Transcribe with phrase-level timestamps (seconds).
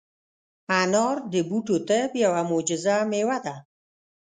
[0.79, 3.55] انار د بوټو طب یوه معجزه مېوه ده.